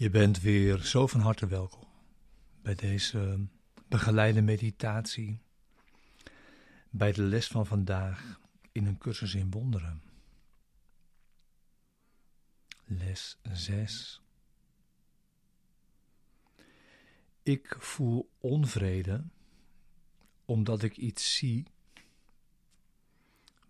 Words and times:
Je 0.00 0.10
bent 0.10 0.40
weer 0.40 0.78
zo 0.78 1.06
van 1.06 1.20
harte 1.20 1.46
welkom 1.46 1.88
bij 2.62 2.74
deze 2.74 3.46
begeleide 3.88 4.42
meditatie, 4.42 5.38
bij 6.90 7.12
de 7.12 7.22
les 7.22 7.46
van 7.46 7.66
vandaag 7.66 8.40
in 8.72 8.86
een 8.86 8.98
cursus 8.98 9.34
in 9.34 9.50
wonderen. 9.50 10.02
Les 12.84 13.38
6. 13.52 14.20
Ik 17.42 17.76
voel 17.78 18.30
onvrede 18.38 19.24
omdat 20.44 20.82
ik 20.82 20.96
iets 20.96 21.36
zie 21.36 21.66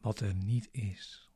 wat 0.00 0.20
er 0.20 0.34
niet 0.34 0.68
is. 0.72 1.29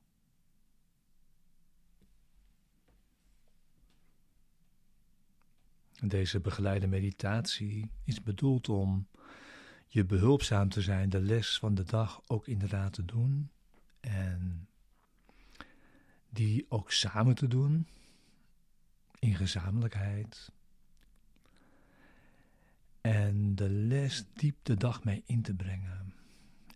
Deze 6.08 6.40
begeleide 6.40 6.86
meditatie 6.86 7.90
is 8.04 8.22
bedoeld 8.22 8.68
om 8.68 9.08
je 9.86 10.04
behulpzaam 10.04 10.68
te 10.68 10.80
zijn, 10.80 11.08
de 11.08 11.20
les 11.20 11.58
van 11.58 11.74
de 11.74 11.84
dag 11.84 12.22
ook 12.26 12.48
inderdaad 12.48 12.92
te 12.92 13.04
doen 13.04 13.50
en 14.00 14.68
die 16.30 16.66
ook 16.68 16.92
samen 16.92 17.34
te 17.34 17.48
doen 17.48 17.86
in 19.18 19.34
gezamenlijkheid. 19.34 20.52
En 23.00 23.54
de 23.54 23.68
les 23.68 24.24
diep 24.34 24.56
de 24.62 24.76
dag 24.76 25.04
mee 25.04 25.22
in 25.26 25.42
te 25.42 25.54
brengen 25.54 26.14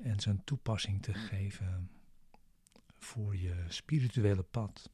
en 0.02 0.20
zijn 0.20 0.44
toepassing 0.44 1.02
te 1.02 1.14
geven 1.14 1.90
voor 2.98 3.36
je 3.36 3.64
spirituele 3.68 4.42
pad. 4.42 4.90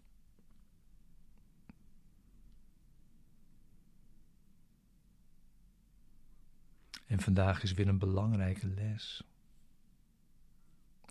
En 7.14 7.20
vandaag 7.20 7.62
is 7.62 7.72
weer 7.72 7.88
een 7.88 7.98
belangrijke 7.98 8.66
les. 8.66 9.22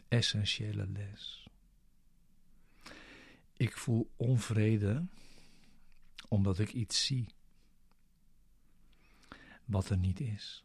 Essentiële 0.07 0.87
les. 0.87 1.47
Ik 3.53 3.77
voel 3.77 4.11
onvrede 4.15 5.05
omdat 6.27 6.59
ik 6.59 6.73
iets 6.73 7.05
zie 7.05 7.27
wat 9.65 9.89
er 9.89 9.97
niet 9.97 10.19
is. 10.19 10.63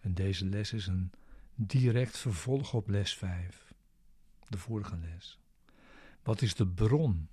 En 0.00 0.14
deze 0.14 0.46
les 0.46 0.72
is 0.72 0.86
een 0.86 1.10
direct 1.54 2.18
vervolg 2.18 2.74
op 2.74 2.88
les 2.88 3.14
5, 3.14 3.74
de 4.48 4.58
vorige 4.58 4.96
les. 4.96 5.38
Wat 6.22 6.42
is 6.42 6.54
de 6.54 6.66
bron 6.66 7.28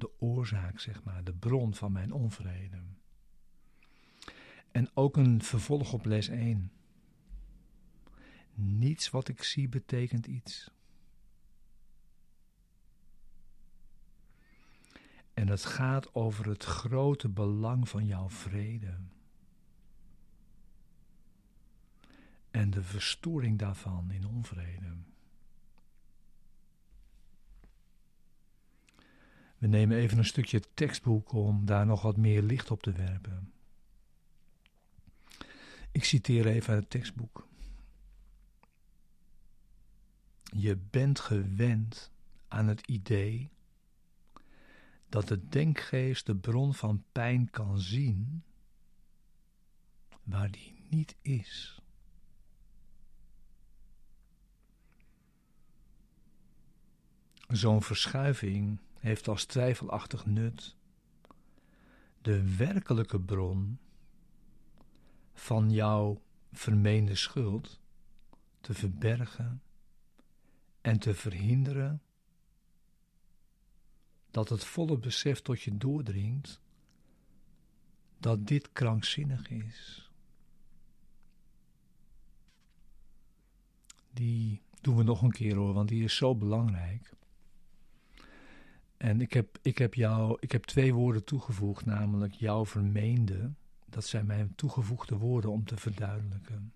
de 0.00 0.20
oorzaak, 0.20 0.80
zeg 0.80 1.04
maar, 1.04 1.24
de 1.24 1.34
bron 1.34 1.74
van 1.74 1.92
mijn 1.92 2.12
onvrede. 2.12 2.82
En 4.70 4.90
ook 4.94 5.16
een 5.16 5.42
vervolg 5.42 5.92
op 5.92 6.04
les 6.04 6.28
1. 6.28 6.72
Niets 8.54 9.10
wat 9.10 9.28
ik 9.28 9.42
zie 9.42 9.68
betekent 9.68 10.26
iets. 10.26 10.70
En 15.34 15.48
het 15.48 15.64
gaat 15.64 16.14
over 16.14 16.48
het 16.48 16.64
grote 16.64 17.28
belang 17.28 17.88
van 17.88 18.06
jouw 18.06 18.30
vrede. 18.30 18.98
En 22.50 22.70
de 22.70 22.82
verstoring 22.82 23.58
daarvan 23.58 24.10
in 24.10 24.26
onvrede. 24.26 24.96
We 29.58 29.66
nemen 29.66 29.96
even 29.96 30.18
een 30.18 30.24
stukje 30.24 30.62
tekstboek 30.74 31.32
om 31.32 31.66
daar 31.66 31.86
nog 31.86 32.02
wat 32.02 32.16
meer 32.16 32.42
licht 32.42 32.70
op 32.70 32.82
te 32.82 32.92
werpen. 32.92 33.52
Ik 35.92 36.04
citeer 36.04 36.46
even 36.46 36.72
uit 36.72 36.82
het 36.82 36.90
tekstboek. 36.90 37.46
Je 40.42 40.76
bent 40.76 41.20
gewend 41.20 42.10
aan 42.48 42.66
het 42.66 42.86
idee 42.86 43.50
dat 45.08 45.28
de 45.28 45.48
denkgeest 45.48 46.26
de 46.26 46.36
bron 46.36 46.74
van 46.74 47.04
pijn 47.12 47.50
kan 47.50 47.78
zien 47.78 48.42
waar 50.22 50.50
die 50.50 50.84
niet 50.88 51.16
is. 51.22 51.80
Zo'n 57.48 57.82
verschuiving 57.82 58.78
heeft 58.98 59.28
als 59.28 59.44
twijfelachtig 59.44 60.26
nut 60.26 60.76
de 62.22 62.56
werkelijke 62.56 63.20
bron 63.20 63.78
van 65.32 65.70
jouw 65.70 66.22
vermeende 66.52 67.14
schuld 67.14 67.80
te 68.60 68.74
verbergen 68.74 69.62
en 70.80 70.98
te 70.98 71.14
verhinderen 71.14 72.02
dat 74.30 74.48
het 74.48 74.64
volle 74.64 74.98
besef 74.98 75.40
tot 75.40 75.62
je 75.62 75.76
doordringt 75.76 76.60
dat 78.18 78.46
dit 78.46 78.72
krankzinnig 78.72 79.48
is. 79.48 80.10
Die 84.10 84.62
doen 84.80 84.96
we 84.96 85.02
nog 85.02 85.22
een 85.22 85.32
keer 85.32 85.56
hoor, 85.56 85.72
want 85.72 85.88
die 85.88 86.04
is 86.04 86.16
zo 86.16 86.34
belangrijk. 86.34 87.16
En 88.98 89.20
ik 89.20 89.32
heb, 89.32 89.58
ik, 89.62 89.78
heb 89.78 89.94
jou, 89.94 90.36
ik 90.40 90.52
heb 90.52 90.64
twee 90.64 90.94
woorden 90.94 91.24
toegevoegd, 91.24 91.84
namelijk 91.84 92.32
jouw 92.32 92.66
vermeende. 92.66 93.52
Dat 93.86 94.04
zijn 94.04 94.26
mijn 94.26 94.54
toegevoegde 94.54 95.16
woorden 95.16 95.50
om 95.50 95.64
te 95.64 95.76
verduidelijken. 95.76 96.72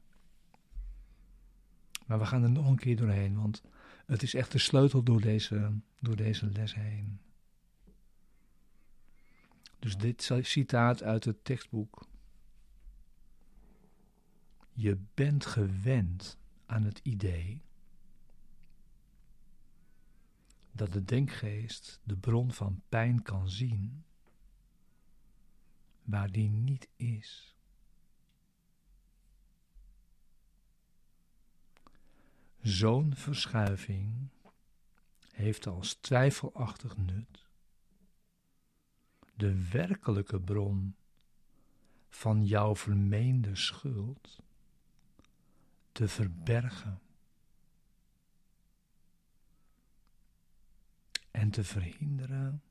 Maar 2.06 2.18
we 2.18 2.26
gaan 2.26 2.42
er 2.42 2.50
nog 2.50 2.68
een 2.68 2.76
keer 2.76 2.96
doorheen, 2.96 3.36
want 3.36 3.62
het 4.06 4.22
is 4.22 4.34
echt 4.34 4.52
de 4.52 4.58
sleutel 4.58 5.02
door 5.02 5.20
deze, 5.20 5.72
door 6.00 6.16
deze 6.16 6.50
les 6.50 6.74
heen. 6.74 7.20
Dus 9.78 9.96
dit 9.96 10.30
citaat 10.40 11.02
uit 11.02 11.24
het 11.24 11.44
tekstboek. 11.44 12.06
Je 14.72 14.98
bent 15.14 15.46
gewend 15.46 16.38
aan 16.66 16.82
het 16.82 17.00
idee 17.02 17.62
dat 20.72 20.92
de 20.92 21.04
denkgeest 21.04 22.00
de 22.02 22.16
bron 22.16 22.52
van 22.52 22.82
pijn 22.88 23.22
kan 23.22 23.50
zien 23.50 24.04
waar 26.02 26.32
die 26.32 26.50
niet 26.50 26.88
is. 26.96 27.56
Zo'n 32.60 33.14
verschuiving 33.14 34.28
heeft 35.32 35.66
als 35.66 35.94
twijfelachtig 35.94 36.96
nut 36.96 37.42
de 39.42 39.68
werkelijke 39.70 40.40
bron 40.40 40.96
van 42.08 42.44
jouw 42.44 42.76
vermeende 42.76 43.56
schuld 43.56 44.42
te 45.92 46.08
verbergen. 46.08 47.01
En 51.32 51.50
te 51.50 51.64
verhinderen 51.64 52.62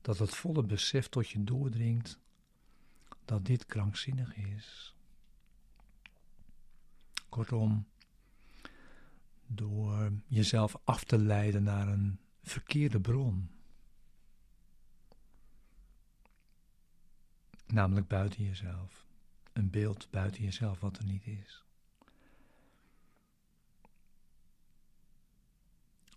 dat 0.00 0.18
het 0.18 0.34
volle 0.34 0.62
besef 0.62 1.08
tot 1.08 1.28
je 1.28 1.44
doordringt 1.44 2.18
dat 3.24 3.46
dit 3.46 3.66
krankzinnig 3.66 4.34
is. 4.34 4.94
Kortom, 7.28 7.86
door 9.46 10.12
jezelf 10.26 10.76
af 10.84 11.04
te 11.04 11.18
leiden 11.18 11.62
naar 11.62 11.88
een 11.88 12.18
verkeerde 12.42 13.00
bron, 13.00 13.50
namelijk 17.66 18.08
buiten 18.08 18.44
jezelf, 18.44 19.06
een 19.52 19.70
beeld 19.70 20.10
buiten 20.10 20.42
jezelf 20.42 20.80
wat 20.80 20.98
er 20.98 21.04
niet 21.04 21.26
is. 21.26 21.64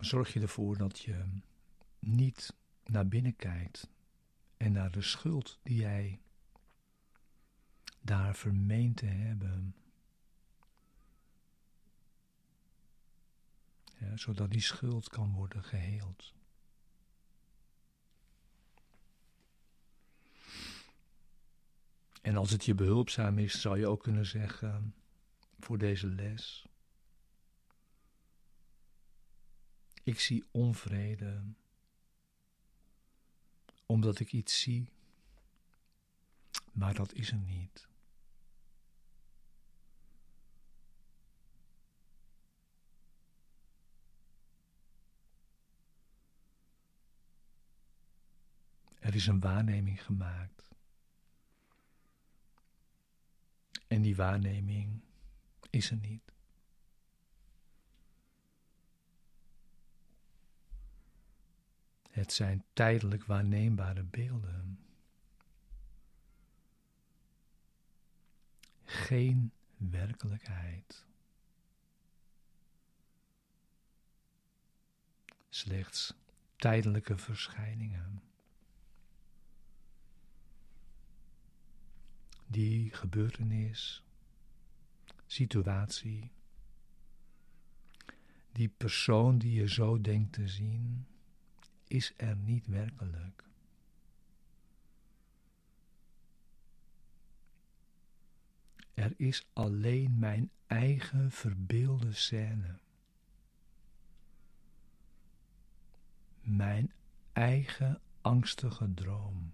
Zorg 0.02 0.34
je 0.34 0.40
ervoor 0.40 0.78
dat 0.78 1.00
je 1.00 1.26
niet 2.00 2.54
naar 2.86 3.08
binnen 3.08 3.36
kijkt 3.36 3.90
en 4.58 4.72
naar 4.72 4.92
de 4.92 5.02
schuld 5.02 5.60
die 5.64 5.78
jij 5.78 6.20
daar 8.02 8.36
vermeent 8.36 8.98
te 8.98 9.06
hebben. 9.06 9.76
Ja, 14.00 14.18
zodat 14.18 14.52
die 14.52 14.62
schuld 14.62 15.10
kan 15.10 15.34
worden 15.34 15.64
geheeld. 15.64 16.34
En 22.22 22.38
als 22.38 22.52
het 22.52 22.66
je 22.66 22.76
behulpzaam 22.76 23.38
is, 23.38 23.62
zou 23.62 23.80
je 23.80 23.88
ook 23.88 24.04
kunnen 24.04 24.26
zeggen 24.26 24.96
voor 25.60 25.78
deze 25.78 26.08
les. 26.08 26.66
Ik 30.04 30.20
zie 30.20 30.44
onvrede, 30.52 31.44
omdat 33.86 34.20
ik 34.20 34.34
iets 34.34 34.62
zie, 34.62 34.92
maar 36.72 36.94
dat 36.94 37.14
is 37.14 37.32
er 37.32 37.38
niet. 37.38 37.90
Er 49.00 49.16
is 49.16 49.28
een 49.28 49.40
waarneming 49.40 50.04
gemaakt. 50.04 50.70
En 53.88 54.02
die 54.02 54.16
waarneming 54.16 55.04
is 55.70 55.92
er 55.92 55.98
niet. 55.98 56.32
Het 62.12 62.34
zijn 62.34 62.64
tijdelijk 62.74 63.26
waarneembare 63.26 64.04
beelden. 64.04 64.80
Geen 68.84 69.52
werkelijkheid. 69.78 71.06
Slechts 75.50 76.14
tijdelijke 76.56 77.18
verschijningen. 77.18 78.22
Die 82.48 82.94
gebeurtenis, 82.94 84.04
situatie, 85.28 86.32
die 88.52 88.70
persoon 88.70 89.38
die 89.38 89.54
je 89.54 89.70
zo 89.70 90.02
denkt 90.02 90.34
te 90.34 90.48
zien, 90.48 91.06
is 91.92 92.14
er 92.18 92.36
niet 92.36 92.68
werkelijk. 92.68 93.44
Er 98.94 99.14
is 99.18 99.48
alleen 99.54 100.20
mijn 100.20 100.52
eigen 100.68 101.32
verbeelde 101.32 102.12
scène. 102.12 102.80
Mijn 106.42 106.92
eigen 107.32 108.02
angstige 108.22 108.94
droom. 108.94 109.54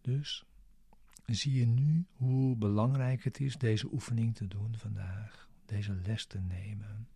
Dus 0.00 0.44
zie 1.26 1.52
je 1.52 1.66
nu 1.66 2.06
hoe 2.12 2.56
belangrijk 2.56 3.24
het 3.24 3.40
is 3.40 3.56
deze 3.56 3.92
oefening 3.92 4.34
te 4.34 4.48
doen 4.48 4.76
vandaag 4.78 5.50
deze 5.72 5.94
les 5.94 6.26
te 6.26 6.38
nemen. 6.38 7.08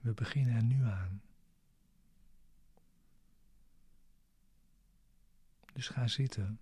We 0.00 0.12
beginnen 0.12 0.54
er 0.54 0.62
nu 0.62 0.84
aan. 0.84 1.22
Dus 5.72 5.88
ga 5.88 6.06
zitten. 6.06 6.60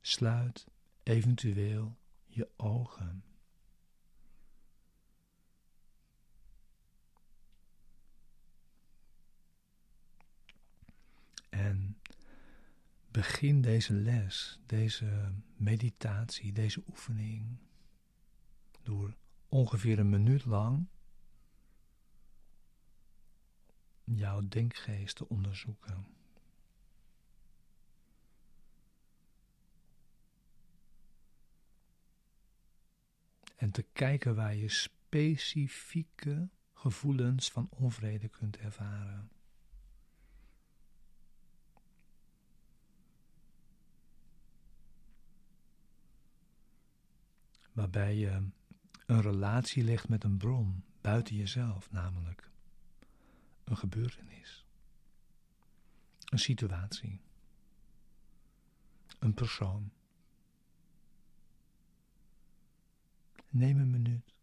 Sluit 0.00 0.66
eventueel 1.02 1.98
je 2.26 2.48
ogen. 2.56 3.24
En 11.56 11.98
begin 13.10 13.60
deze 13.60 13.92
les, 13.92 14.60
deze 14.66 15.32
meditatie, 15.56 16.52
deze 16.52 16.82
oefening 16.88 17.58
door 18.82 19.16
ongeveer 19.48 19.98
een 19.98 20.08
minuut 20.08 20.44
lang 20.44 20.86
jouw 24.04 24.48
denkgeest 24.48 25.16
te 25.16 25.28
onderzoeken. 25.28 26.06
En 33.56 33.70
te 33.70 33.82
kijken 33.82 34.34
waar 34.34 34.54
je 34.54 34.68
specifieke 34.68 36.48
gevoelens 36.72 37.50
van 37.50 37.68
onvrede 37.70 38.28
kunt 38.28 38.56
ervaren. 38.56 39.30
Waarbij 47.76 48.16
je 48.16 48.48
een 49.06 49.20
relatie 49.20 49.84
legt 49.84 50.08
met 50.08 50.24
een 50.24 50.36
bron 50.36 50.84
buiten 51.00 51.36
jezelf, 51.36 51.90
namelijk 51.90 52.50
een 53.64 53.76
gebeurtenis, 53.76 54.64
een 56.24 56.38
situatie, 56.38 57.20
een 59.18 59.34
persoon. 59.34 59.90
Neem 63.50 63.78
een 63.78 63.90
minuut. 63.90 64.35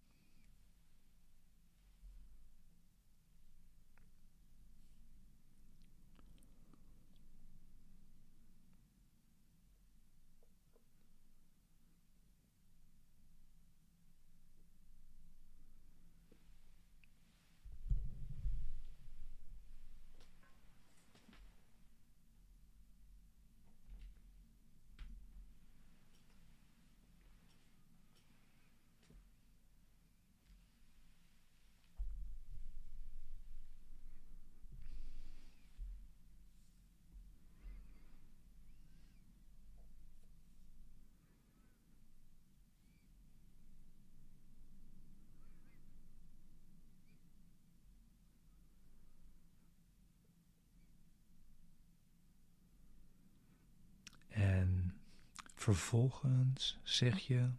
Vervolgens 55.63 56.79
zeg 56.83 57.19
je 57.19 57.51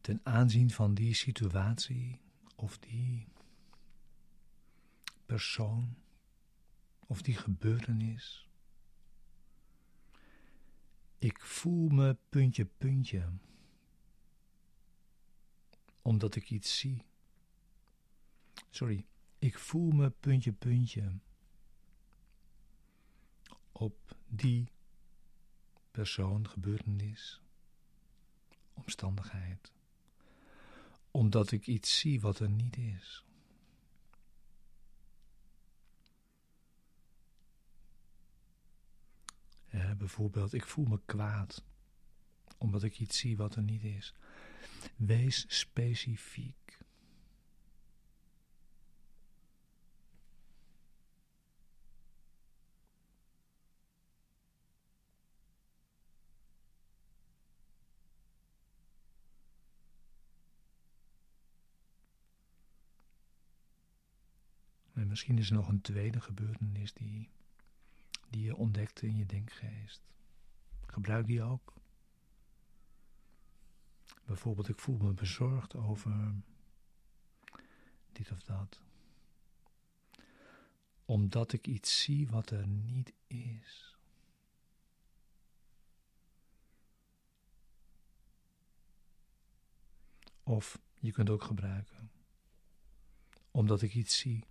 ten 0.00 0.20
aanzien 0.22 0.70
van 0.70 0.94
die 0.94 1.14
situatie 1.14 2.20
of 2.56 2.78
die 2.78 3.28
persoon 5.26 5.96
of 7.06 7.22
die 7.22 7.36
gebeurtenis. 7.36 8.48
Ik 11.18 11.40
voel 11.40 11.88
me 11.88 12.16
puntje 12.28 12.64
puntje, 12.64 13.32
omdat 16.02 16.36
ik 16.36 16.50
iets 16.50 16.78
zie. 16.78 17.04
Sorry, 18.70 19.06
ik 19.38 19.58
voel 19.58 19.90
me 19.90 20.10
puntje 20.10 20.52
puntje 20.52 21.18
op 23.72 24.16
die 24.26 24.72
persoon, 25.94 26.48
gebeurtenis, 26.48 27.40
omstandigheid. 28.72 29.72
Omdat 31.10 31.52
ik 31.52 31.66
iets 31.66 31.98
zie 31.98 32.20
wat 32.20 32.38
er 32.38 32.50
niet 32.50 32.76
is. 32.76 33.24
bijvoorbeeld, 39.96 40.52
ik 40.52 40.66
voel 40.66 40.84
me 40.84 41.00
kwaad 41.04 41.64
omdat 42.58 42.82
ik 42.82 43.00
iets 43.00 43.18
zie 43.18 43.36
wat 43.36 43.54
er 43.56 43.62
niet 43.62 43.84
is. 43.84 44.14
Wees 44.96 45.44
specifiek. 45.48 46.63
Misschien 65.14 65.38
is 65.38 65.48
er 65.48 65.54
nog 65.54 65.68
een 65.68 65.80
tweede 65.80 66.20
gebeurtenis 66.20 66.92
die, 66.92 67.28
die 68.30 68.42
je 68.42 68.56
ontdekte 68.56 69.06
in 69.06 69.16
je 69.16 69.26
denkgeest. 69.26 70.02
Gebruik 70.86 71.26
die 71.26 71.42
ook. 71.42 71.72
Bijvoorbeeld, 74.24 74.68
ik 74.68 74.78
voel 74.78 74.96
me 74.96 75.12
bezorgd 75.12 75.74
over 75.74 76.34
dit 78.12 78.30
of 78.30 78.42
dat. 78.42 78.80
Omdat 81.04 81.52
ik 81.52 81.66
iets 81.66 82.02
zie 82.02 82.28
wat 82.28 82.50
er 82.50 82.66
niet 82.66 83.12
is. 83.26 83.96
Of 90.42 90.78
je 90.94 91.12
kunt 91.12 91.30
ook 91.30 91.42
gebruiken. 91.42 92.10
Omdat 93.50 93.82
ik 93.82 93.94
iets 93.94 94.18
zie, 94.18 94.44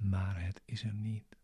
maar 0.00 0.44
het 0.44 0.62
is 0.64 0.84
er 0.84 0.94
niet. 0.94 1.36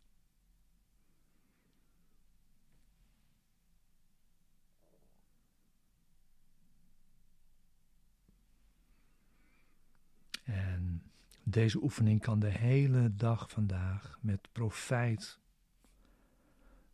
En 10.45 11.03
deze 11.43 11.83
oefening 11.83 12.21
kan 12.21 12.41
de 12.41 12.51
hele 12.51 13.15
dag 13.15 13.51
vandaag 13.51 14.19
met 14.21 14.49
profijt 14.53 15.41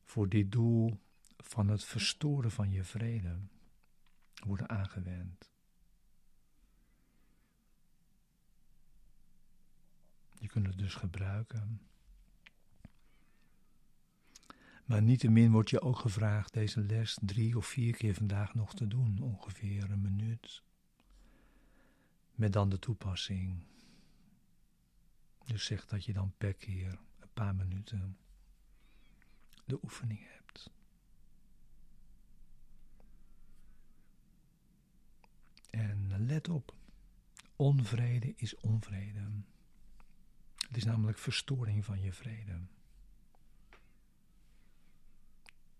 voor 0.05 0.29
dit 0.29 0.53
doel 0.53 1.01
van 1.37 1.69
het 1.69 1.85
verstoren 1.85 2.51
van 2.51 2.71
je 2.71 2.85
vrede 2.85 3.39
worden 4.45 4.69
aangewend. 4.69 5.52
Het 10.53 10.79
dus 10.79 10.95
gebruiken. 10.95 11.81
Maar 14.85 15.03
niettemin 15.03 15.51
wordt 15.51 15.71
je 15.71 15.81
ook 15.81 15.99
gevraagd 15.99 16.53
deze 16.53 16.81
les 16.81 17.19
drie 17.23 17.57
of 17.57 17.67
vier 17.67 17.97
keer 17.97 18.15
vandaag 18.15 18.55
nog 18.55 18.75
te 18.75 18.89
doen, 18.89 19.19
ongeveer 19.21 19.91
een 19.91 20.01
minuut. 20.01 20.63
Met 22.35 22.53
dan 22.53 22.69
de 22.69 22.79
toepassing. 22.79 23.67
Dus 25.45 25.65
zeg 25.65 25.87
dat 25.87 26.05
je 26.05 26.13
dan 26.13 26.33
per 26.39 26.55
keer 26.55 26.99
een 27.21 27.33
paar 27.33 27.55
minuten 27.55 28.17
de 29.65 29.79
oefening 29.83 30.27
hebt. 30.29 30.71
En 35.71 36.27
let 36.27 36.49
op, 36.49 36.75
onvrede 37.57 38.33
is 38.37 38.57
onvrede. 38.57 39.31
Het 40.73 40.81
is 40.81 40.87
namelijk 40.87 41.19
verstoring 41.19 41.85
van 41.85 42.01
je 42.01 42.13
vrede. 42.13 42.61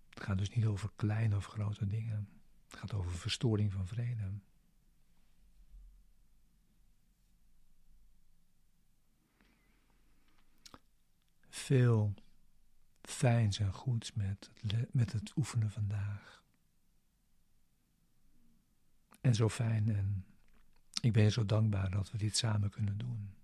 Het 0.09 0.23
gaat 0.23 0.39
dus 0.39 0.51
niet 0.51 0.67
over 0.67 0.91
kleine 0.97 1.37
of 1.37 1.47
grote 1.47 1.87
dingen. 1.87 2.29
Het 2.69 2.79
gaat 2.79 2.93
over 2.93 3.13
verstoring 3.13 3.73
van 3.73 3.87
vrede. 3.87 4.33
Veel 11.49 12.15
fijns 13.03 13.59
en 13.59 13.73
goeds 13.73 14.13
met 14.13 14.51
met 14.91 15.13
het 15.13 15.33
oefenen 15.37 15.71
vandaag. 15.71 16.45
En 19.21 19.35
zo 19.35 19.49
fijn 19.49 19.89
en 19.89 20.27
ik 21.01 21.13
ben 21.13 21.23
je 21.23 21.31
zo 21.31 21.47
dankbaar 21.47 21.91
dat 21.91 22.11
we 22.11 22.19
dit 22.19 22.37
samen 22.37 22.71
kunnen 22.71 22.99
doen. 22.99 23.35